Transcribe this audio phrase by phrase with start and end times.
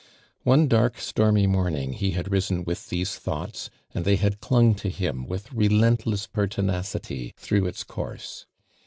[0.41, 4.89] One dark stormy morning he had risen with these thoughts, and they had clung to
[4.89, 8.45] him with relentless pertinacity through its •ourse.